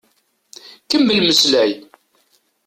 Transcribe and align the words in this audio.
Kemmel 0.89 1.19
mmeslay. 1.21 1.71